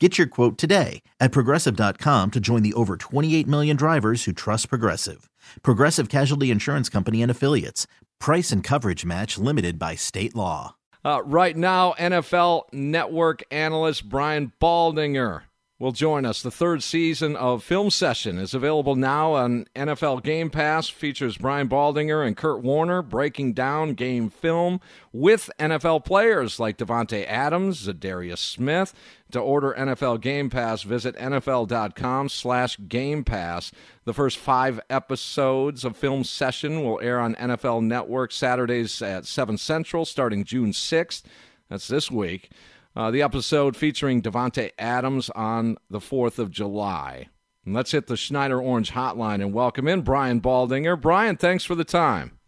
Get 0.00 0.18
your 0.18 0.26
quote 0.26 0.58
today 0.58 1.02
at 1.20 1.30
progressive.com 1.30 2.32
to 2.32 2.40
join 2.40 2.62
the 2.64 2.74
over 2.74 2.96
28 2.96 3.46
million 3.46 3.76
drivers 3.76 4.24
who 4.24 4.32
trust 4.32 4.68
Progressive. 4.68 5.30
Progressive 5.62 6.08
Casualty 6.08 6.50
Insurance 6.50 6.88
Company 6.88 7.22
and 7.22 7.30
Affiliates. 7.30 7.86
Price 8.18 8.50
and 8.50 8.64
coverage 8.64 9.04
match 9.04 9.38
limited 9.38 9.78
by 9.78 9.94
state 9.94 10.34
law. 10.34 10.74
Uh, 11.04 11.22
right 11.24 11.56
now, 11.56 11.94
NFL 11.96 12.64
Network 12.72 13.44
analyst 13.52 14.08
Brian 14.08 14.52
Baldinger 14.60 15.42
will 15.78 15.92
join 15.92 16.24
us. 16.24 16.40
The 16.40 16.50
third 16.50 16.82
season 16.82 17.34
of 17.34 17.64
Film 17.64 17.90
Session 17.90 18.38
is 18.38 18.54
available 18.54 18.94
now 18.94 19.32
on 19.32 19.66
NFL 19.74 20.22
Game 20.22 20.48
Pass. 20.48 20.88
Features 20.88 21.36
Brian 21.36 21.68
Baldinger 21.68 22.24
and 22.24 22.36
Kurt 22.36 22.62
Warner 22.62 23.02
breaking 23.02 23.54
down 23.54 23.94
game 23.94 24.30
film 24.30 24.80
with 25.12 25.50
NFL 25.58 26.04
players 26.04 26.60
like 26.60 26.78
Davante 26.78 27.26
Adams, 27.26 27.86
Za'Darius 27.86 28.38
Smith. 28.38 28.94
To 29.32 29.40
order 29.40 29.74
NFL 29.76 30.20
Game 30.20 30.48
Pass, 30.48 30.82
visit 30.82 31.16
nfl.com 31.16 32.28
slash 32.28 32.78
Game 32.86 33.24
Pass. 33.24 33.72
The 34.04 34.14
first 34.14 34.38
five 34.38 34.80
episodes 34.88 35.84
of 35.84 35.96
Film 35.96 36.22
Session 36.22 36.84
will 36.84 37.00
air 37.00 37.18
on 37.18 37.34
NFL 37.34 37.82
Network 37.82 38.30
Saturdays 38.30 39.02
at 39.02 39.26
7 39.26 39.58
Central 39.58 40.04
starting 40.04 40.44
June 40.44 40.70
6th. 40.70 41.24
That's 41.68 41.88
this 41.88 42.12
week. 42.12 42.50
Uh, 42.96 43.10
the 43.10 43.22
episode 43.22 43.76
featuring 43.76 44.22
Davante 44.22 44.70
Adams 44.78 45.28
on 45.30 45.76
the 45.90 45.98
4th 45.98 46.38
of 46.38 46.50
July. 46.50 47.28
And 47.64 47.74
let's 47.74 47.90
hit 47.92 48.06
the 48.06 48.16
Schneider 48.16 48.60
Orange 48.60 48.92
hotline 48.92 49.42
and 49.42 49.52
welcome 49.52 49.88
in 49.88 50.02
Brian 50.02 50.40
Baldinger. 50.40 51.00
Brian, 51.00 51.36
thanks 51.36 51.64
for 51.64 51.74
the 51.74 51.84
time. 51.84 52.38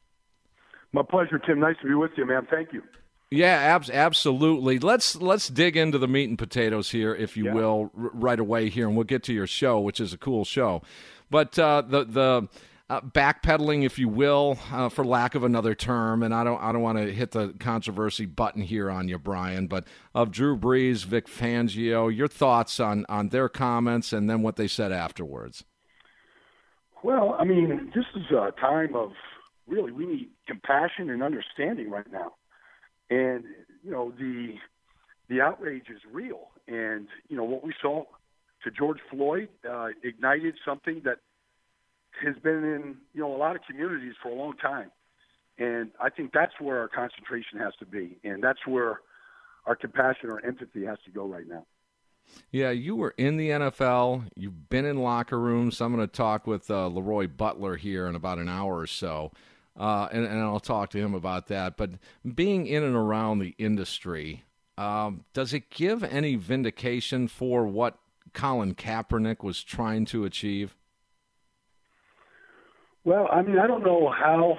My 0.93 1.03
pleasure, 1.03 1.39
Tim. 1.39 1.59
Nice 1.59 1.77
to 1.83 1.89
be 1.89 1.95
with 1.95 2.13
you, 2.17 2.27
man. 2.27 2.47
Thank 2.51 2.73
you. 2.73 2.83
Yeah, 3.31 3.57
ab- 3.57 3.91
absolutely. 3.93 4.79
Let's 4.79 5.17
let's 5.17 5.49
dig 5.49 5.77
into 5.77 5.99
the 5.99 6.07
meat 6.07 6.29
and 6.29 6.39
potatoes 6.39 6.91
here, 6.91 7.13
if 7.13 7.37
you 7.37 7.47
Yeah. 7.47 7.55
will, 7.55 7.91
r- 7.99 8.11
right 8.15 8.39
away 8.39 8.69
here, 8.69 8.87
and 8.87 8.95
we'll 8.97 9.03
get 9.05 9.25
to 9.25 9.33
your 9.35 9.49
show, 9.49 9.81
which 9.81 9.99
is 10.01 10.13
a 10.13 10.17
cool 10.19 10.45
show. 10.45 10.81
But 11.29 11.59
uh, 11.59 11.83
the 11.83 12.05
the 12.05 12.49
uh, 12.89 13.01
backpedaling, 13.01 13.85
if 13.85 13.99
you 13.99 14.09
will, 14.09 14.59
uh, 14.71 14.89
for 14.89 15.05
lack 15.05 15.35
of 15.35 15.43
another 15.43 15.75
term, 15.75 16.23
and 16.23 16.33
I 16.33 16.45
don't 16.45 16.63
I 16.63 16.71
don't 16.71 16.83
want 16.83 16.99
to 16.99 17.13
hit 17.13 17.33
the 17.33 17.55
controversy 17.59 18.27
button 18.27 18.63
here 18.63 18.91
on 18.91 19.09
you, 19.09 19.19
Brian, 19.19 19.67
but 19.67 19.87
of 20.15 20.31
Drew 20.31 20.57
Brees, 20.57 21.05
Vic 21.05 21.27
Fangio, 21.27 22.15
your 22.15 22.29
thoughts 22.29 22.79
on 22.79 23.05
on 23.09 23.31
their 23.31 23.49
comments 23.49 24.13
and 24.13 24.31
then 24.31 24.43
what 24.43 24.57
they 24.57 24.69
said 24.69 24.93
afterwards. 24.93 25.65
Well, 27.03 27.37
I 27.39 27.45
mean, 27.45 27.91
this 27.95 28.05
is 28.15 28.31
a 28.31 28.53
time 28.61 28.95
of 28.95 29.13
really 29.67 29.91
we 29.91 30.07
need 30.07 30.31
compassion 30.47 31.11
and 31.11 31.23
understanding 31.23 31.91
right 31.91 32.11
now, 32.13 32.35
and 33.11 33.43
you 33.83 33.91
know 33.91 34.13
the 34.17 34.55
the 35.29 35.41
outrage 35.41 35.91
is 35.91 36.03
real, 36.13 36.51
and 36.69 37.09
you 37.29 37.37
know 37.37 37.45
what 37.45 37.65
we 37.65 37.75
saw 37.83 38.05
to 38.63 38.71
George 38.71 38.99
Floyd 39.11 39.49
uh, 39.69 39.89
ignited 40.05 40.55
something 40.65 41.03
that 41.05 41.19
has 42.25 42.37
been 42.43 42.65
in 42.65 42.97
you 43.15 43.21
know 43.21 43.35
a 43.35 43.39
lot 43.39 43.57
of 43.57 43.63
communities 43.69 44.15
for 44.23 44.31
a 44.31 44.35
long 44.35 44.55
time, 44.57 44.91
and 45.59 45.91
I 46.01 46.11
think 46.11 46.33
that's 46.33 46.55
where 46.61 46.81
our 46.81 46.89
concentration 46.89 47.59
has 47.59 47.75
to 47.79 47.87
be, 47.87 48.19
and 48.25 48.43
that's 48.43 48.67
where 48.67 49.01
our 49.67 49.77
compassion 49.77 50.31
or 50.31 50.45
empathy 50.45 50.85
has 50.85 50.99
to 51.05 51.11
go 51.11 51.27
right 51.27 51.47
now. 51.47 51.67
Yeah, 52.51 52.71
you 52.71 52.97
were 52.97 53.15
in 53.17 53.37
the 53.37 53.51
NFL. 53.51 54.29
You've 54.35 54.69
been 54.69 54.85
in 54.85 54.99
locker 54.99 55.39
rooms. 55.39 55.81
I'm 55.81 55.95
going 55.95 56.07
to 56.07 56.13
talk 56.13 56.47
with 56.47 56.71
uh, 56.71 56.89
Leroy 56.89 57.29
Butler 57.29 57.77
here 57.77 58.07
in 58.07 58.15
about 58.15 58.39
an 58.39 58.49
hour 58.49 58.79
or 58.79 58.87
so, 58.87 59.33
uh, 59.79 60.09
and, 60.11 60.25
and 60.25 60.41
I'll 60.41 60.61
talk 60.61 60.91
to 60.91 60.99
him 60.99 61.15
about 61.15 61.49
that. 61.49 61.77
But 61.77 61.91
being 62.35 62.67
in 62.67 62.83
and 62.83 62.97
around 62.97 63.39
the 63.39 63.55
industry, 63.59 64.45
um, 64.79 65.25
does 65.33 65.53
it 65.53 65.71
give 65.71 66.03
any 66.03 66.37
vindication 66.37 67.29
for 67.29 67.67
what 67.67 67.99
Colin 68.33 68.75
Kaepernick 68.75 69.43
was 69.43 69.63
trying 69.63 70.05
to 70.07 70.25
achieve? 70.25 70.77
Well, 73.07 73.29
I 73.31 73.41
mean, 73.43 73.57
I 73.61 73.69
don't 73.69 73.85
know 73.85 74.11
how 74.11 74.59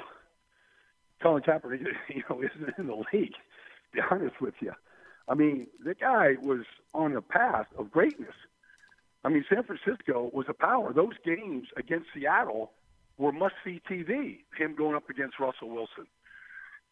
Colin 1.22 1.44
Kaepernick, 1.44 1.82
you 2.10 2.24
know, 2.30 2.42
isn't 2.42 2.74
in 2.80 2.88
the 2.88 3.04
league. 3.14 3.34
To 3.34 3.94
be 3.94 4.00
honest 4.10 4.40
with 4.40 4.54
you, 4.62 4.72
I 5.28 5.36
mean, 5.36 5.68
the 5.84 5.94
guy 5.94 6.36
was 6.42 6.62
on 6.94 7.14
a 7.14 7.22
path 7.22 7.68
of 7.78 7.92
greatness. 7.92 8.34
I 9.26 9.30
mean, 9.30 9.44
San 9.54 9.64
Francisco 9.64 10.32
was 10.34 10.46
a 10.48 10.54
power. 10.54 10.94
Those 10.94 11.16
games 11.26 11.68
against 11.76 12.08
Seattle 12.16 12.72
were 13.18 13.34
must-see 13.34 13.82
TV. 13.90 14.38
Him 14.58 14.76
going 14.78 14.96
up 14.96 15.10
against 15.10 15.40
Russell 15.42 15.70
Wilson, 15.70 16.08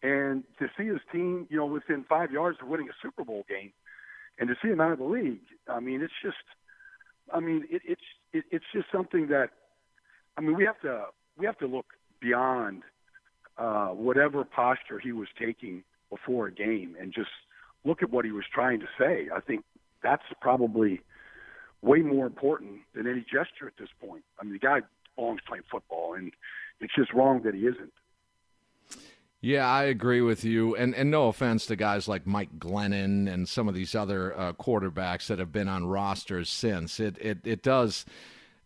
and 0.04 0.44
to 0.60 0.68
see 0.78 0.88
his 0.88 1.00
team, 1.14 1.48
you 1.50 1.56
know, 1.56 1.66
within 1.66 2.04
five 2.10 2.32
yards 2.32 2.58
of 2.62 2.68
winning 2.68 2.90
a 2.90 2.96
Super 3.02 3.24
Bowl 3.24 3.46
game, 3.48 3.72
and 4.40 4.50
to 4.50 4.56
see 4.62 4.68
him 4.68 4.82
out 4.82 4.92
of 4.92 5.00
the 5.00 5.06
league. 5.06 5.40
I 5.70 5.80
mean, 5.80 6.02
it's 6.02 6.20
just, 6.22 6.36
I 7.34 7.40
mean, 7.40 7.66
it, 7.70 7.82
it's 7.86 8.02
it, 8.34 8.44
it's 8.52 8.66
just 8.74 8.88
something 8.92 9.28
that, 9.28 9.52
I 10.38 10.42
mean, 10.42 10.58
we 10.58 10.66
have 10.66 10.82
to 10.82 11.06
we 11.38 11.46
have 11.46 11.58
to 11.60 11.68
look 11.68 11.86
beyond 12.20 12.84
uh, 13.58 13.88
whatever 13.90 14.44
posture 14.44 15.00
he 15.00 15.12
was 15.12 15.28
taking 15.40 15.84
before 16.10 16.48
a 16.48 16.52
game 16.52 16.96
and 17.00 17.14
just 17.14 17.30
look 17.84 18.02
at 18.02 18.10
what 18.10 18.26
he 18.26 18.32
was 18.32 18.46
trying 18.54 18.80
to 18.80 18.88
say. 18.98 19.30
I 19.34 19.40
think 19.40 19.64
that's 20.02 20.24
probably 20.42 21.02
way 21.82 22.00
more 22.00 22.26
important 22.26 22.80
than 22.94 23.08
any 23.08 23.22
gesture 23.22 23.68
at 23.68 23.78
this 23.78 23.90
point. 24.02 24.24
I 24.40 24.44
mean, 24.44 24.54
the 24.54 24.60
guy 24.60 24.82
belongs 25.16 25.40
playing 25.48 25.64
football, 25.72 26.16
and 26.16 26.32
it's 26.80 26.94
just 26.96 27.14
wrong 27.14 27.42
that 27.44 27.54
he 27.54 27.62
isn't. 27.62 27.94
Yeah, 29.42 29.68
I 29.68 29.84
agree 29.84 30.22
with 30.22 30.44
you. 30.44 30.76
And 30.76 30.96
and 30.96 31.12
no 31.12 31.28
offense 31.28 31.68
to 31.68 31.76
guys 31.76 32.08
like 32.08 32.26
Mike 32.26 32.58
Glennon 32.58 33.32
and 33.32 33.48
some 33.48 33.68
of 33.68 33.76
these 33.76 33.94
other 33.94 34.36
uh, 34.36 34.54
quarterbacks 34.54 35.28
that 35.28 35.38
have 35.38 35.52
been 35.52 35.68
on 35.68 35.86
rosters 35.86 36.50
since. 36.50 37.00
It 37.00 37.18
it 37.20 37.40
it 37.44 37.62
does 37.62 38.06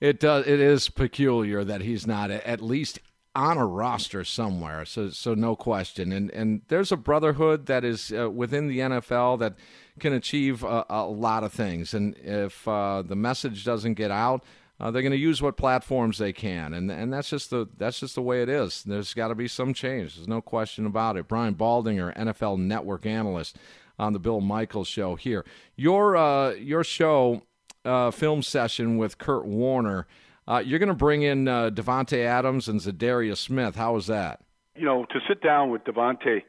it 0.02 0.20
does 0.20 0.48
it 0.48 0.60
is 0.60 0.90
peculiar 0.90 1.64
that 1.64 1.82
he's 1.82 2.08
not 2.08 2.32
at 2.32 2.62
least 2.62 3.00
on 3.36 3.58
a 3.58 3.66
roster 3.66 4.24
somewhere. 4.24 4.86
So 4.86 5.10
so 5.10 5.34
no 5.34 5.56
question. 5.56 6.12
And 6.12 6.32
and 6.32 6.62
there's 6.68 6.92
a 6.92 6.98
brotherhood 6.98 7.68
that 7.68 7.84
is 7.84 8.12
uh, 8.12 8.30
within 8.30 8.68
the 8.68 8.80
NFL 8.80 9.40
that 9.40 9.56
can 10.00 10.14
achieve 10.14 10.64
a, 10.64 10.86
a 10.90 11.06
lot 11.06 11.44
of 11.44 11.54
things. 11.54 11.94
And 11.94 12.16
if 12.18 12.68
uh, 12.68 13.02
the 13.02 13.16
message 13.16 13.66
doesn't 13.66 13.96
get 13.96 14.12
out, 14.12 14.44
uh, 14.80 14.90
they're 14.92 15.02
going 15.02 15.12
to 15.12 15.18
use 15.18 15.42
what 15.42 15.58
platforms 15.58 16.18
they 16.18 16.32
can, 16.32 16.74
and 16.74 16.90
and 16.90 17.12
that's 17.12 17.30
just 17.30 17.50
the 17.50 17.68
that's 17.78 18.00
just 18.00 18.16
the 18.16 18.22
way 18.22 18.42
it 18.42 18.48
is. 18.48 18.84
There's 18.84 19.14
got 19.14 19.28
to 19.28 19.36
be 19.36 19.48
some 19.48 19.74
change. 19.74 20.16
There's 20.16 20.28
no 20.28 20.42
question 20.42 20.86
about 20.86 21.18
it. 21.18 21.28
Brian 21.28 21.56
Baldinger, 21.56 22.16
NFL 22.16 22.60
Network 22.60 23.06
analyst 23.06 23.58
on 23.98 24.14
the 24.14 24.20
Bill 24.20 24.40
Michaels 24.40 24.88
show 24.88 25.16
here. 25.16 25.44
Your 25.76 26.16
uh, 26.16 26.52
your 26.52 26.86
show 26.86 27.42
uh, 27.86 28.12
film 28.12 28.42
session 28.42 28.98
with 28.98 29.18
Kurt 29.18 29.46
Warner. 29.46 30.08
Uh, 30.48 30.64
you're 30.66 30.80
going 30.80 30.90
to 30.90 30.96
bring 30.96 31.22
in 31.22 31.48
uh, 31.48 31.70
Davante 31.70 32.26
Adams 32.26 32.68
and 32.68 32.80
Za'Darius 32.80 33.38
Smith. 33.38 33.76
How 33.76 33.94
was 33.94 34.08
that? 34.08 34.42
you 34.80 34.86
know, 34.86 35.06
to 35.12 35.20
sit 35.28 35.42
down 35.42 35.70
with 35.70 35.84
Davante 35.84 36.44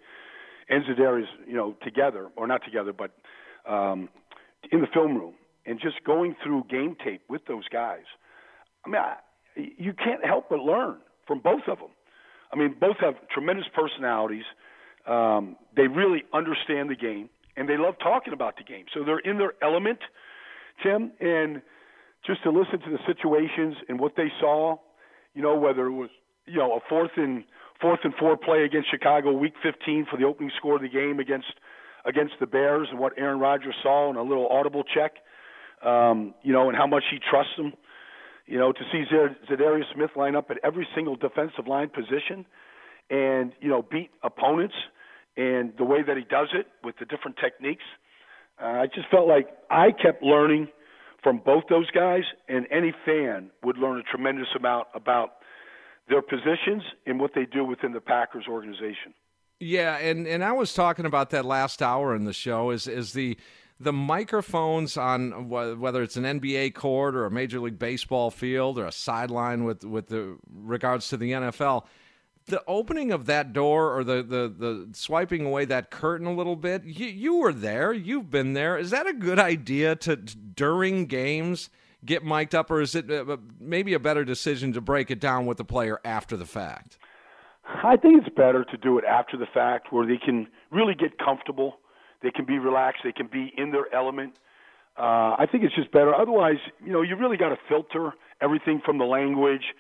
and 0.69 0.85
Za'Darius, 0.85 1.27
you 1.47 1.55
know, 1.55 1.75
together 1.83 2.29
or 2.37 2.47
not 2.47 2.65
together, 2.65 2.93
but 2.93 3.11
um, 3.69 4.09
in 4.71 4.81
the 4.81 4.87
film 4.87 5.17
room 5.17 5.35
and 5.67 5.81
just 5.81 6.03
going 6.05 6.37
through 6.43 6.65
game 6.71 6.97
tape 7.05 7.23
with 7.29 7.45
those 7.47 7.67
guys. 7.69 8.05
I 8.87 8.89
mean, 8.89 9.01
I, 9.01 9.17
you 9.57 9.93
can't 9.93 10.25
help 10.25 10.49
but 10.49 10.61
learn 10.61 10.99
from 11.27 11.41
both 11.41 11.63
of 11.67 11.79
them. 11.79 11.91
I 12.53 12.57
mean, 12.57 12.77
both 12.81 12.97
have 13.01 13.15
tremendous 13.29 13.67
personalities. 13.75 14.45
Um, 15.07 15.57
they 15.77 15.89
really 15.89 16.23
understand 16.33 16.89
the 16.89 16.97
game, 16.97 17.29
and 17.57 17.69
they 17.69 17.77
love 17.77 17.95
talking 18.01 18.33
about 18.33 18.57
the 18.57 18.65
game. 18.65 18.87
So 18.95 19.05
they're 19.05 19.19
in 19.19 19.39
their 19.39 19.55
element, 19.63 19.99
Tim. 20.83 21.13
And 21.21 21.63
just 22.27 22.43
to 22.43 22.51
listen 22.51 22.81
to 22.81 22.91
the 22.91 22.99
situations 23.07 23.77
and 23.89 23.99
what 23.99 24.17
they 24.17 24.29
saw, 24.41 24.77
you 25.35 25.43
know, 25.43 25.57
whether 25.57 25.87
it 25.87 25.93
was 25.93 26.11
you 26.47 26.59
know 26.59 26.73
a 26.77 26.81
fourth 26.89 27.13
and 27.17 27.45
fourth 27.81 28.01
and 28.05 28.15
four 28.19 28.37
play 28.37 28.65
against 28.65 28.91
Chicago, 28.91 29.33
Week 29.33 29.55
15 29.63 30.07
for 30.11 30.17
the 30.17 30.25
opening 30.25 30.51
score 30.57 30.77
of 30.77 30.83
the 30.83 30.89
game 30.89 31.19
against 31.19 31.47
against 32.05 32.35
the 32.41 32.47
Bears, 32.47 32.89
and 32.91 32.99
what 32.99 33.13
Aaron 33.19 33.39
Rodgers 33.39 33.75
saw 33.83 34.11
in 34.11 34.17
a 34.17 34.23
little 34.23 34.49
audible 34.49 34.83
check, 34.83 35.13
um, 35.85 36.35
you 36.43 36.53
know, 36.53 36.69
and 36.69 36.77
how 36.77 36.87
much 36.87 37.05
he 37.11 37.19
trusts 37.31 37.53
them. 37.57 37.73
You 38.47 38.59
know, 38.59 38.73
to 38.73 38.81
see 38.91 39.05
Za'Darius 39.13 39.85
Smith 39.95 40.11
line 40.17 40.35
up 40.35 40.51
at 40.51 40.57
every 40.65 40.87
single 40.95 41.15
defensive 41.15 41.69
line 41.69 41.89
position, 41.89 42.47
and 43.09 43.53
you 43.61 43.69
know 43.69 43.83
beat 43.83 44.11
opponents, 44.23 44.75
and 45.37 45.73
the 45.79 45.85
way 45.85 46.03
that 46.03 46.17
he 46.17 46.25
does 46.25 46.49
it 46.55 46.67
with 46.83 46.97
the 46.99 47.05
different 47.05 47.37
techniques. 47.37 47.85
Uh, 48.63 48.67
I 48.67 48.87
just 48.87 49.09
felt 49.11 49.27
like 49.29 49.49
I 49.71 49.91
kept 49.93 50.23
learning 50.23 50.69
from 51.23 51.41
both 51.45 51.65
those 51.69 51.91
guys, 51.91 52.23
and 52.49 52.67
any 52.71 52.93
fan 53.05 53.51
would 53.63 53.79
learn 53.79 53.99
a 53.99 54.03
tremendous 54.03 54.49
amount 54.57 54.89
about 54.95 55.33
their 56.09 56.23
positions 56.23 56.83
and 57.07 57.21
what 57.21 57.33
they 57.35 57.47
do 57.47 57.65
within 57.65 57.93
the 57.93 58.01
Packers 58.01 58.47
organization. 58.49 59.15
Yeah, 59.61 59.99
and, 59.99 60.27
and 60.27 60.43
I 60.43 60.53
was 60.53 60.73
talking 60.73 61.05
about 61.05 61.31
that 61.31 61.45
last 61.45 61.83
hour 61.83 62.17
in 62.17 62.25
the 62.25 62.33
show 62.33 62.71
is 62.71 62.87
is 62.87 63.13
the 63.13 63.37
the 63.79 63.93
microphones 63.93 64.99
on 64.99 65.49
whether 65.49 66.03
it's 66.03 66.17
an 66.17 66.25
NBA 66.25 66.75
court 66.75 67.15
or 67.15 67.25
a 67.25 67.31
Major 67.31 67.61
League 67.61 67.79
Baseball 67.79 68.31
field 68.31 68.79
or 68.79 68.87
a 68.87 68.93
sideline 68.93 69.65
with 69.65 69.85
with 69.85 70.09
the 70.09 70.39
regards 70.51 71.09
to 71.09 71.17
the 71.17 71.33
NFL 71.33 71.85
the 72.51 72.63
opening 72.67 73.13
of 73.13 73.27
that 73.27 73.53
door 73.53 73.97
or 73.97 74.05
the, 74.05 74.23
the, 74.23 74.55
the 74.57 74.89
swiping 74.93 75.47
away 75.47 75.65
that 75.65 75.91
curtain 75.91 76.27
a 76.27 76.33
little 76.33 76.57
bit, 76.57 76.85
you, 76.85 77.07
you 77.07 77.37
were 77.37 77.53
there. 77.53 77.93
You've 77.93 78.31
been 78.31 78.53
there. 78.53 78.77
Is 78.77 78.91
that 78.91 79.07
a 79.07 79.13
good 79.13 79.39
idea 79.39 79.97
to, 79.97 80.17
during 80.17 81.07
games, 81.07 81.71
get 82.05 82.25
mic'd 82.25 82.55
up, 82.55 82.71
or 82.71 82.81
is 82.81 82.95
it 82.95 83.11
uh, 83.11 83.25
uh, 83.27 83.37
maybe 83.59 83.95
a 83.95 83.99
better 83.99 84.25
decision 84.25 84.73
to 84.75 84.81
break 84.81 85.11
it 85.11 85.21
down 85.21 85.47
with 85.47 85.59
the 85.59 85.65
player 85.65 86.01
after 86.05 86.37
the 86.37 86.47
fact? 86.47 86.99
I 87.65 87.97
think 87.97 88.25
it's 88.25 88.35
better 88.35 88.65
to 88.65 88.77
do 88.77 88.99
it 88.99 89.05
after 89.05 89.37
the 89.37 89.47
fact 89.47 89.93
where 89.93 90.07
they 90.07 90.19
can 90.19 90.49
really 90.71 90.95
get 90.95 91.19
comfortable. 91.19 91.79
They 92.23 92.31
can 92.31 92.45
be 92.45 92.59
relaxed. 92.59 93.03
They 93.05 93.13
can 93.13 93.29
be 93.29 93.53
in 93.57 93.71
their 93.71 93.93
element. 93.95 94.35
Uh, 94.99 95.37
I 95.39 95.47
think 95.51 95.65
it's 95.65 95.75
just 95.75 95.93
better. 95.93 96.15
Otherwise, 96.15 96.59
you 96.85 96.93
know, 96.93 97.01
you 97.01 97.17
really 97.17 97.37
got 97.37 97.51
to 97.51 97.59
filter 97.69 98.13
everything 98.41 98.83
from 98.85 98.99
the 98.99 99.05
language– 99.05 99.63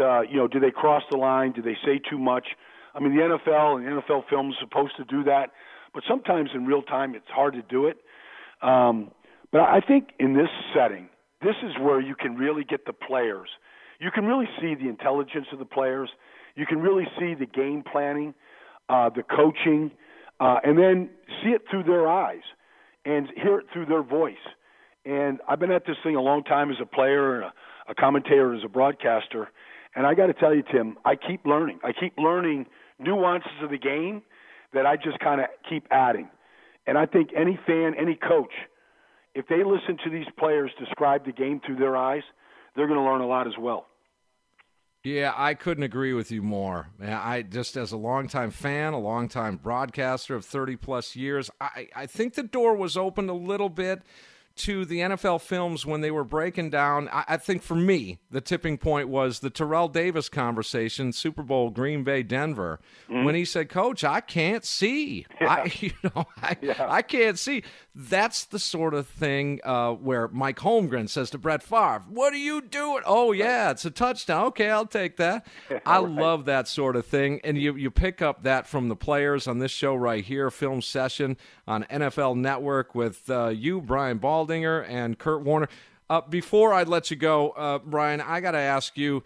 uh, 0.00 0.22
you 0.22 0.36
know, 0.36 0.48
do 0.48 0.60
they 0.60 0.70
cross 0.70 1.02
the 1.10 1.16
line? 1.16 1.52
Do 1.52 1.62
they 1.62 1.76
say 1.84 2.00
too 2.10 2.18
much? 2.18 2.46
I 2.94 3.00
mean, 3.00 3.16
the 3.16 3.22
NFL 3.22 3.76
and 3.76 4.02
NFL 4.02 4.28
film 4.28 4.50
is 4.50 4.56
supposed 4.60 4.96
to 4.96 5.04
do 5.04 5.24
that, 5.24 5.50
but 5.92 6.02
sometimes 6.08 6.50
in 6.54 6.66
real 6.66 6.82
time 6.82 7.14
it's 7.14 7.28
hard 7.28 7.54
to 7.54 7.62
do 7.62 7.86
it. 7.86 7.98
Um, 8.62 9.10
but 9.52 9.62
I 9.62 9.80
think 9.80 10.10
in 10.18 10.34
this 10.34 10.48
setting, 10.74 11.08
this 11.42 11.56
is 11.62 11.72
where 11.80 12.00
you 12.00 12.14
can 12.14 12.36
really 12.36 12.64
get 12.64 12.86
the 12.86 12.92
players. 12.92 13.48
You 14.00 14.10
can 14.10 14.24
really 14.24 14.48
see 14.60 14.74
the 14.74 14.88
intelligence 14.88 15.46
of 15.52 15.58
the 15.58 15.64
players. 15.64 16.08
You 16.56 16.66
can 16.66 16.78
really 16.80 17.06
see 17.18 17.34
the 17.34 17.46
game 17.46 17.82
planning, 17.90 18.34
uh, 18.88 19.10
the 19.10 19.22
coaching, 19.22 19.90
uh, 20.40 20.56
and 20.64 20.78
then 20.78 21.10
see 21.42 21.50
it 21.50 21.62
through 21.70 21.84
their 21.84 22.08
eyes 22.08 22.42
and 23.04 23.28
hear 23.36 23.58
it 23.58 23.66
through 23.72 23.86
their 23.86 24.02
voice. 24.02 24.34
And 25.04 25.40
I've 25.48 25.60
been 25.60 25.70
at 25.70 25.86
this 25.86 25.96
thing 26.02 26.16
a 26.16 26.20
long 26.20 26.42
time 26.44 26.70
as 26.70 26.76
a 26.80 26.86
player, 26.86 27.42
a, 27.42 27.52
a 27.88 27.94
commentator, 27.94 28.54
as 28.54 28.62
a 28.64 28.68
broadcaster, 28.68 29.50
and 29.94 30.06
I 30.06 30.14
got 30.14 30.26
to 30.26 30.34
tell 30.34 30.54
you, 30.54 30.62
Tim, 30.70 30.96
I 31.04 31.16
keep 31.16 31.44
learning. 31.46 31.80
I 31.84 31.92
keep 31.92 32.14
learning 32.18 32.66
nuances 32.98 33.52
of 33.62 33.70
the 33.70 33.78
game 33.78 34.22
that 34.72 34.86
I 34.86 34.96
just 34.96 35.18
kind 35.20 35.40
of 35.40 35.46
keep 35.68 35.86
adding. 35.90 36.28
And 36.86 36.98
I 36.98 37.06
think 37.06 37.30
any 37.36 37.58
fan, 37.66 37.94
any 37.98 38.16
coach, 38.16 38.52
if 39.34 39.46
they 39.48 39.64
listen 39.64 39.96
to 40.04 40.10
these 40.10 40.26
players 40.38 40.70
describe 40.78 41.24
the 41.24 41.32
game 41.32 41.60
through 41.64 41.76
their 41.76 41.96
eyes, 41.96 42.22
they're 42.76 42.86
going 42.86 42.98
to 42.98 43.04
learn 43.04 43.20
a 43.20 43.26
lot 43.26 43.46
as 43.46 43.54
well. 43.58 43.86
Yeah, 45.04 45.34
I 45.36 45.52
couldn't 45.52 45.84
agree 45.84 46.14
with 46.14 46.32
you 46.32 46.40
more. 46.40 46.88
I 47.00 47.42
just, 47.42 47.76
as 47.76 47.92
a 47.92 47.96
longtime 47.96 48.50
fan, 48.50 48.94
a 48.94 48.98
longtime 48.98 49.58
broadcaster 49.58 50.34
of 50.34 50.46
30 50.46 50.76
plus 50.76 51.14
years, 51.14 51.50
I, 51.60 51.88
I 51.94 52.06
think 52.06 52.34
the 52.34 52.42
door 52.42 52.74
was 52.74 52.96
opened 52.96 53.28
a 53.28 53.34
little 53.34 53.68
bit 53.68 54.00
to 54.56 54.84
the 54.84 54.98
NFL 54.98 55.40
films 55.40 55.84
when 55.84 56.00
they 56.00 56.10
were 56.10 56.24
breaking 56.24 56.70
down. 56.70 57.08
I, 57.08 57.24
I, 57.28 57.36
think 57.36 57.62
for 57.62 57.74
me, 57.74 58.18
the 58.30 58.40
tipping 58.40 58.78
point 58.78 59.08
was 59.08 59.40
the 59.40 59.50
Terrell 59.50 59.88
Davis 59.88 60.28
conversation, 60.28 61.12
Super 61.12 61.42
Bowl, 61.42 61.70
Green 61.70 62.04
Bay, 62.04 62.22
Denver, 62.22 62.78
mm. 63.10 63.24
when 63.24 63.34
he 63.34 63.44
said, 63.44 63.68
"Coach, 63.68 64.04
I 64.04 64.20
can't 64.20 64.64
see. 64.64 65.26
Yeah. 65.40 65.50
I, 65.50 65.72
you 65.80 65.92
know, 66.02 66.24
I, 66.40 66.56
yeah. 66.60 66.86
I 66.88 67.02
can't 67.02 67.38
see." 67.38 67.62
That's 67.96 68.44
the 68.44 68.58
sort 68.58 68.94
of 68.94 69.06
thing 69.06 69.60
uh, 69.64 69.92
where 69.92 70.28
Mike 70.28 70.58
Holmgren 70.58 71.08
says 71.08 71.30
to 71.30 71.38
Brett 71.38 71.62
Favre, 71.62 72.04
"What 72.08 72.32
are 72.32 72.36
you 72.36 72.60
doing?" 72.60 73.02
Oh 73.06 73.32
yeah, 73.32 73.70
it's 73.70 73.84
a 73.84 73.90
touchdown. 73.90 74.46
Okay, 74.46 74.70
I'll 74.70 74.86
take 74.86 75.16
that. 75.16 75.46
I 75.84 75.98
love 75.98 76.44
that 76.44 76.68
sort 76.68 76.96
of 76.96 77.06
thing, 77.06 77.40
and 77.42 77.58
you 77.58 77.74
you 77.74 77.90
pick 77.90 78.22
up 78.22 78.44
that 78.44 78.66
from 78.66 78.88
the 78.88 78.96
players 78.96 79.48
on 79.48 79.58
this 79.58 79.72
show 79.72 79.94
right 79.94 80.24
here, 80.24 80.50
film 80.50 80.80
session 80.80 81.36
on 81.66 81.84
NFL 81.84 82.36
Network 82.36 82.94
with 82.94 83.28
uh, 83.30 83.48
you, 83.48 83.80
Brian 83.80 84.18
Baldinger, 84.18 84.86
and 84.88 85.18
Kurt 85.18 85.42
Warner. 85.42 85.68
Uh, 86.10 86.20
before 86.22 86.72
I 86.72 86.82
let 86.82 87.10
you 87.10 87.16
go, 87.16 87.50
uh, 87.50 87.78
Brian, 87.78 88.20
I 88.20 88.40
got 88.40 88.52
to 88.52 88.58
ask 88.58 88.96
you 88.96 89.22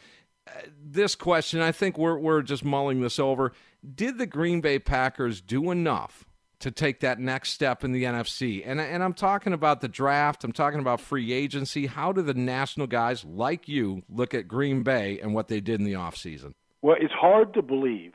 uh, 0.46 0.52
this 0.82 1.14
question. 1.14 1.60
I 1.60 1.72
think 1.72 1.98
we're 1.98 2.18
we're 2.18 2.42
just 2.42 2.64
mulling 2.64 3.00
this 3.00 3.18
over. 3.18 3.52
Did 3.94 4.18
the 4.18 4.26
Green 4.26 4.60
Bay 4.60 4.78
Packers 4.78 5.40
do 5.40 5.70
enough 5.70 6.24
to 6.60 6.70
take 6.70 7.00
that 7.00 7.18
next 7.20 7.50
step 7.50 7.84
in 7.84 7.92
the 7.92 8.04
NFC. 8.04 8.62
And, 8.64 8.80
and 8.80 9.02
I'm 9.02 9.14
talking 9.14 9.52
about 9.52 9.80
the 9.80 9.88
draft, 9.88 10.44
I'm 10.44 10.52
talking 10.52 10.80
about 10.80 11.00
free 11.00 11.32
agency. 11.32 11.86
How 11.86 12.12
do 12.12 12.22
the 12.22 12.34
national 12.34 12.86
guys 12.88 13.24
like 13.24 13.68
you 13.68 14.02
look 14.08 14.34
at 14.34 14.48
Green 14.48 14.82
Bay 14.82 15.20
and 15.20 15.34
what 15.34 15.48
they 15.48 15.60
did 15.60 15.80
in 15.80 15.86
the 15.86 15.92
offseason? 15.92 16.54
Well, 16.82 16.96
it's 17.00 17.14
hard 17.14 17.54
to 17.54 17.62
believe 17.62 18.14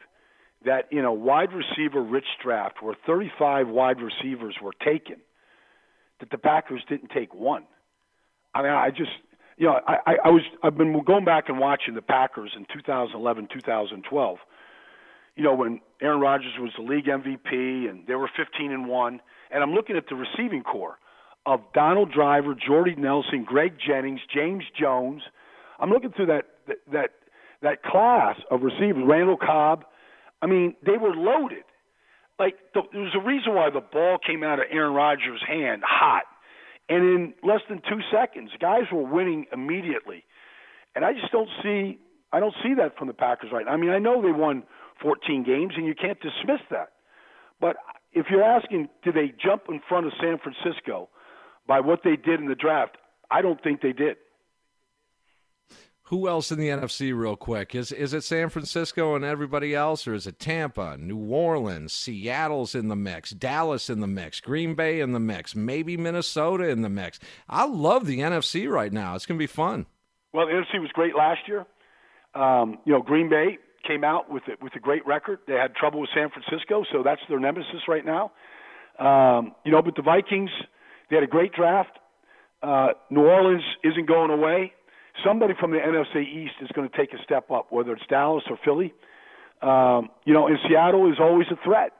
that 0.66 0.88
in 0.92 1.06
a 1.06 1.14
wide 1.14 1.50
receiver 1.54 2.02
rich 2.02 2.28
draft 2.42 2.82
where 2.82 2.96
35 3.06 3.68
wide 3.68 3.98
receivers 4.02 4.56
were 4.62 4.74
taken, 4.84 5.18
that 6.20 6.30
the 6.30 6.38
Packers 6.38 6.84
didn't 6.88 7.10
take 7.10 7.34
one. 7.34 7.64
I 8.54 8.62
mean, 8.62 8.72
I 8.72 8.90
just, 8.90 9.12
you 9.58 9.68
know, 9.68 9.80
I, 9.86 10.16
I 10.24 10.30
was, 10.30 10.44
I've 10.62 10.78
been 10.78 11.04
going 11.04 11.26
back 11.26 11.50
and 11.50 11.60
watching 11.60 11.96
the 11.96 12.02
Packers 12.02 12.52
in 12.56 12.66
2011, 12.74 13.48
2012 13.54 14.38
you 15.36 15.44
know, 15.44 15.54
when 15.54 15.82
Aaron 16.02 16.20
Rodgers 16.20 16.54
was 16.60 16.72
the 16.78 16.84
league 16.84 17.06
MVP 17.06 17.90
and 17.90 18.06
they 18.08 18.16
were 18.16 18.30
15 18.38 18.72
and 18.72 18.88
1, 18.88 19.22
and 19.52 19.64
I'm 19.64 19.72
looking 19.72 19.98
at 19.98 20.06
the 20.10 20.16
receiving 20.16 20.64
corps 20.64 20.98
of 21.46 21.62
Donald 21.74 22.12
Driver, 22.12 22.56
Jordy 22.56 22.96
Nelson, 22.96 23.44
Greg 23.44 23.74
Jennings, 23.86 24.22
James 24.34 24.64
Jones. 24.80 25.24
I'm 25.80 25.90
looking 25.90 26.12
through 26.12 26.28
that 26.28 26.46
that 26.92 27.12
that 27.62 27.84
class 27.84 28.38
of 28.50 28.62
receivers, 28.62 29.04
Randall 29.06 29.38
Cobb. 29.38 29.86
I 30.44 30.46
mean, 30.46 30.76
they 30.86 30.98
were 30.98 31.16
loaded. 31.16 31.64
Like 32.38 32.56
the, 32.74 32.82
there 32.92 33.02
was 33.02 33.16
a 33.16 33.26
reason 33.26 33.56
why 33.56 33.70
the 33.70 33.80
ball 33.80 34.18
came 34.18 34.44
out 34.44 34.60
of 34.60 34.66
Aaron 34.70 34.94
Rodgers' 34.94 35.42
hand 35.48 35.84
hot, 35.86 36.24
and 36.90 37.02
in 37.02 37.34
less 37.44 37.62
than 37.70 37.82
two 37.90 38.02
seconds, 38.12 38.52
guys 38.60 38.84
were 38.92 39.08
winning 39.08 39.46
immediately. 39.54 40.26
And 40.96 41.06
I 41.06 41.14
just 41.14 41.32
don't 41.32 41.50
see 41.64 41.98
I 42.34 42.42
don't 42.42 42.56
see 42.62 42.74
that 42.74 42.98
from 42.98 43.08
the 43.08 43.14
Packers 43.14 43.52
right 43.54 43.66
now. 43.66 43.72
I 43.72 43.78
mean, 43.78 43.92
I 43.92 44.00
know 44.00 44.22
they 44.22 44.32
won 44.32 44.64
14 45.02 45.44
games, 45.44 45.74
and 45.78 45.86
you 45.86 45.96
can't 45.96 46.20
dismiss 46.20 46.62
that. 46.72 46.90
But 47.62 47.78
if 48.12 48.26
you're 48.30 48.44
asking, 48.44 48.90
did 49.04 49.14
they 49.14 49.32
jump 49.42 49.64
in 49.70 49.80
front 49.88 50.08
of 50.08 50.14
San 50.20 50.40
Francisco 50.40 51.10
by 51.68 51.80
what 51.80 52.00
they 52.04 52.18
did 52.18 52.42
in 52.42 52.48
the 52.50 52.56
draft? 52.56 52.98
I 53.32 53.42
don't 53.42 53.62
think 53.64 53.82
they 53.82 53.94
did. 53.94 54.18
Who 56.14 56.28
else 56.28 56.52
in 56.52 56.60
the 56.60 56.70
NFC, 56.70 57.12
real 57.12 57.36
quick? 57.36 57.74
Is 57.74 57.92
is 57.92 58.14
it 58.14 58.24
San 58.24 58.50
Francisco 58.50 59.16
and 59.16 59.26
everybody 59.26 59.74
else, 59.74 60.08
or 60.08 60.14
is 60.14 60.28
it 60.28 60.38
Tampa, 60.38 60.96
New 60.96 61.18
Orleans, 61.18 61.92
Seattle's 61.92 62.76
in 62.76 62.88
the 62.88 62.96
mix, 62.96 63.32
Dallas 63.32 63.90
in 63.90 64.00
the 64.00 64.06
mix, 64.06 64.40
Green 64.40 64.76
Bay 64.76 65.00
in 65.00 65.14
the 65.14 65.20
mix, 65.20 65.56
maybe 65.56 65.98
Minnesota 65.98 66.70
in 66.70 66.84
the 66.84 66.90
mix? 66.90 67.20
I 67.50 67.66
love 67.66 68.06
the 68.06 68.20
NFC 68.20 68.70
right 68.70 68.94
now. 68.94 69.16
It's 69.16 69.26
going 69.26 69.40
to 69.40 69.44
be 69.44 69.48
fun. 69.48 69.88
Well, 70.34 70.46
the 70.46 70.54
NFC 70.54 70.80
was 70.80 70.92
great 70.94 71.16
last 71.16 71.48
year. 71.48 71.66
Um, 72.36 72.78
you 72.86 72.94
know, 72.94 73.02
Green 73.02 73.28
Bay 73.28 73.58
came 73.84 74.04
out 74.04 74.32
with 74.32 74.44
it 74.48 74.62
with 74.62 74.76
a 74.76 74.80
great 74.80 75.08
record. 75.08 75.40
They 75.48 75.54
had 75.54 75.74
trouble 75.74 76.00
with 76.00 76.12
San 76.14 76.30
Francisco, 76.30 76.84
so 76.92 77.02
that's 77.04 77.22
their 77.28 77.40
nemesis 77.40 77.88
right 77.88 78.06
now. 78.06 78.32
Um, 79.00 79.56
you 79.66 79.72
know, 79.72 79.82
but 79.82 79.96
the 79.96 80.04
Vikings, 80.04 80.52
they 81.10 81.16
had 81.16 81.24
a 81.24 81.28
great 81.28 81.54
draft. 81.54 81.98
Uh, 82.62 82.90
New 83.10 83.26
Orleans 83.26 83.64
isn't 83.84 84.08
going 84.08 84.30
away. 84.30 84.74
Somebody 85.26 85.54
from 85.60 85.72
the 85.72 85.78
NFC 85.78 86.22
East 86.22 86.56
is 86.62 86.70
going 86.74 86.90
to 86.90 86.98
take 86.98 87.14
a 87.14 87.22
step 87.24 87.52
up, 87.52 87.72
whether 87.72 87.94
it's 87.94 88.06
Dallas 88.08 88.44
or 88.50 88.58
Philly. 88.64 88.94
Um, 89.62 90.10
you 90.26 90.34
know, 90.34 90.48
and 90.48 90.58
Seattle 90.68 91.12
is 91.12 91.20
always 91.20 91.48
a 91.52 91.58
threat. 91.64 91.94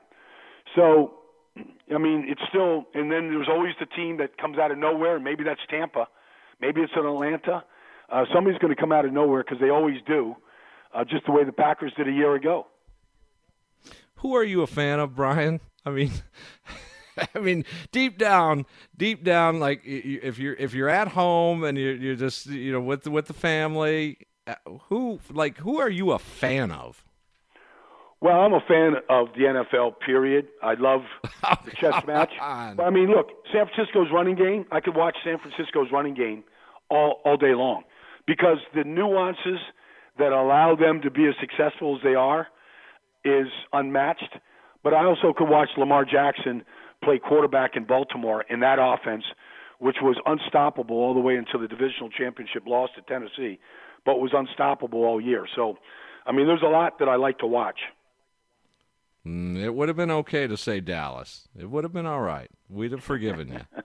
So, 0.74 1.14
I 1.94 1.98
mean, 1.98 2.26
it's 2.28 2.42
still, 2.48 2.86
and 2.94 3.10
then 3.10 3.30
there's 3.30 3.48
always 3.48 3.74
the 3.78 3.86
team 3.86 4.16
that 4.18 4.36
comes 4.36 4.58
out 4.58 4.70
of 4.70 4.78
nowhere, 4.78 5.20
maybe 5.20 5.44
that's 5.44 5.60
Tampa, 5.70 6.08
maybe 6.60 6.80
it's 6.80 6.92
in 6.96 7.06
Atlanta. 7.06 7.64
Uh, 8.10 8.24
somebody's 8.34 8.58
going 8.58 8.74
to 8.74 8.80
come 8.80 8.92
out 8.92 9.04
of 9.04 9.12
nowhere 9.12 9.42
because 9.42 9.60
they 9.60 9.70
always 9.70 9.96
do 10.06 10.34
uh, 10.94 11.04
just 11.04 11.24
the 11.26 11.32
way 11.32 11.44
the 11.44 11.52
Packers 11.52 11.92
did 11.96 12.08
a 12.08 12.12
year 12.12 12.34
ago. 12.34 12.66
Who 14.16 14.34
are 14.34 14.44
you 14.44 14.62
a 14.62 14.66
fan 14.66 15.00
of, 15.00 15.14
Brian? 15.14 15.60
I 15.84 15.90
mean, 15.90 16.12
I 17.34 17.38
mean, 17.38 17.64
deep 17.92 18.18
down, 18.18 18.66
deep 18.96 19.24
down, 19.24 19.60
like 19.60 19.82
if 19.84 20.38
you're 20.38 20.54
if 20.54 20.74
you're 20.74 20.88
at 20.88 21.08
home 21.08 21.64
and 21.64 21.78
you're 21.78 21.94
you're 21.94 22.16
just 22.16 22.46
you 22.46 22.72
know 22.72 22.80
with 22.80 23.04
the, 23.04 23.10
with 23.10 23.26
the 23.26 23.34
family, 23.34 24.18
uh, 24.46 24.54
who 24.88 25.20
like 25.30 25.58
who 25.58 25.78
are 25.78 25.90
you 25.90 26.12
a 26.12 26.18
fan 26.18 26.70
of? 26.70 27.04
Well, 28.20 28.40
I'm 28.40 28.54
a 28.54 28.60
fan 28.60 28.94
of 29.10 29.28
the 29.36 29.42
NFL. 29.42 30.00
Period. 30.00 30.48
I 30.62 30.74
love 30.74 31.02
oh, 31.44 31.54
the 31.64 31.72
chess 31.72 32.06
match. 32.06 32.32
But, 32.38 32.82
I 32.82 32.90
mean, 32.90 33.08
look, 33.08 33.28
San 33.52 33.66
Francisco's 33.66 34.08
running 34.10 34.34
game. 34.34 34.64
I 34.72 34.80
could 34.80 34.96
watch 34.96 35.16
San 35.22 35.38
Francisco's 35.38 35.88
running 35.92 36.14
game 36.14 36.44
all 36.88 37.20
all 37.24 37.36
day 37.36 37.54
long 37.54 37.82
because 38.26 38.58
the 38.74 38.84
nuances 38.84 39.60
that 40.18 40.32
allow 40.32 40.74
them 40.74 41.00
to 41.02 41.10
be 41.10 41.26
as 41.26 41.34
successful 41.40 41.96
as 41.96 42.02
they 42.02 42.14
are 42.14 42.48
is 43.24 43.48
unmatched. 43.72 44.38
But 44.82 44.94
I 44.94 45.04
also 45.04 45.32
could 45.36 45.48
watch 45.48 45.70
Lamar 45.76 46.04
Jackson 46.04 46.62
play 47.04 47.18
quarterback 47.18 47.76
in 47.76 47.84
Baltimore 47.84 48.44
in 48.48 48.60
that 48.60 48.78
offense, 48.80 49.24
which 49.78 49.96
was 50.02 50.16
unstoppable 50.26 50.96
all 50.96 51.14
the 51.14 51.20
way 51.20 51.36
until 51.36 51.60
the 51.60 51.68
divisional 51.68 52.10
championship 52.10 52.66
loss 52.66 52.90
to 52.96 53.02
Tennessee, 53.02 53.58
but 54.04 54.20
was 54.20 54.32
unstoppable 54.34 55.04
all 55.04 55.20
year. 55.20 55.46
So, 55.54 55.78
I 56.26 56.32
mean, 56.32 56.46
there's 56.46 56.62
a 56.62 56.68
lot 56.68 56.98
that 56.98 57.08
I 57.08 57.16
like 57.16 57.38
to 57.38 57.46
watch. 57.46 57.78
Mm, 59.26 59.56
it 59.62 59.74
would 59.74 59.88
have 59.88 59.96
been 59.96 60.10
okay 60.10 60.46
to 60.46 60.56
say 60.56 60.80
Dallas. 60.80 61.48
It 61.58 61.70
would 61.70 61.84
have 61.84 61.92
been 61.92 62.06
all 62.06 62.20
right. 62.20 62.50
We'd 62.68 62.92
have 62.92 63.02
forgiven 63.02 63.48
you. 63.48 63.82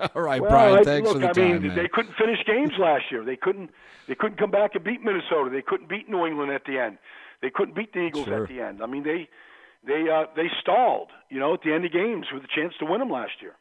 all 0.14 0.22
right, 0.22 0.40
well, 0.40 0.50
Brian. 0.50 0.78
I, 0.78 0.82
thanks 0.82 1.06
look, 1.06 1.16
for 1.16 1.20
the 1.20 1.28
I 1.28 1.32
time. 1.32 1.52
mean, 1.52 1.66
man. 1.68 1.76
they 1.76 1.88
couldn't 1.88 2.14
finish 2.16 2.38
games 2.46 2.72
last 2.78 3.04
year. 3.10 3.24
They 3.24 3.36
couldn't. 3.36 3.70
They 4.08 4.14
couldn't 4.14 4.38
come 4.38 4.52
back 4.52 4.74
and 4.74 4.84
beat 4.84 5.02
Minnesota. 5.02 5.50
They 5.50 5.62
couldn't 5.62 5.88
beat 5.88 6.08
New 6.08 6.24
England 6.26 6.52
at 6.52 6.64
the 6.64 6.78
end. 6.78 6.98
They 7.42 7.50
couldn't 7.50 7.74
beat 7.74 7.92
the 7.92 8.00
Eagles 8.00 8.26
sure. 8.26 8.44
at 8.44 8.48
the 8.48 8.60
end. 8.60 8.82
I 8.82 8.86
mean, 8.86 9.02
they 9.02 9.28
they 9.86 10.08
uh, 10.08 10.26
they 10.34 10.46
stalled. 10.60 11.10
You 11.30 11.40
know, 11.40 11.54
at 11.54 11.62
the 11.62 11.72
end 11.72 11.84
of 11.84 11.92
games 11.92 12.26
with 12.32 12.44
a 12.44 12.48
chance 12.54 12.74
to 12.78 12.86
win 12.86 13.00
them 13.00 13.10
last 13.10 13.32
year. 13.40 13.56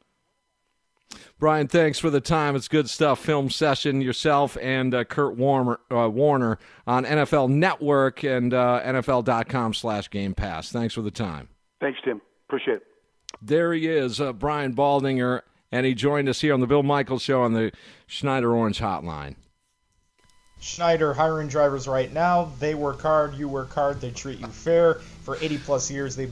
Brian, 1.38 1.68
thanks 1.68 2.00
for 2.00 2.10
the 2.10 2.22
time. 2.22 2.56
It's 2.56 2.68
good 2.68 2.90
stuff. 2.90 3.20
Film 3.20 3.50
session 3.50 4.02
yourself 4.02 4.58
and 4.62 4.94
uh, 4.94 5.04
Kurt 5.04 5.36
Warner, 5.36 5.80
uh, 5.92 6.10
Warner 6.10 6.58
on 6.88 7.06
NFL 7.06 7.50
Network 7.50 8.24
and 8.24 8.54
uh, 8.54 8.82
NFL.com 8.84 9.74
slash 9.74 10.10
Game 10.10 10.34
Pass. 10.34 10.72
Thanks 10.72 10.94
for 10.94 11.02
the 11.02 11.12
time. 11.12 11.50
Thanks, 11.82 12.00
Tim. 12.04 12.22
Appreciate 12.48 12.78
it. 12.78 12.84
There 13.42 13.74
he 13.74 13.88
is, 13.88 14.22
uh, 14.22 14.34
Brian 14.34 14.74
Baldinger, 14.74 15.42
and 15.72 15.86
he 15.86 15.94
joined 15.94 16.30
us 16.30 16.42
here 16.42 16.54
on 16.54 16.62
the 16.62 16.68
Bill 16.68 16.84
Michaels 16.84 17.22
Show 17.22 17.42
on 17.42 17.54
the 17.54 17.72
Schneider 18.08 18.56
Orange 18.56 18.80
Hotline. 18.80 19.36
Schneider 20.62 21.14
hiring 21.14 21.48
drivers 21.48 21.88
right 21.88 22.12
now. 22.14 22.52
They 22.60 22.76
work 22.76 23.02
hard, 23.02 23.36
you 23.36 23.50
work 23.50 23.74
hard, 23.74 24.00
they 24.00 24.12
treat 24.12 24.40
you 24.40 24.48
fair. 24.48 24.96
For 25.24 25.38
80 25.38 25.58
plus 25.60 25.92
years, 25.92 26.16
they 26.16 26.32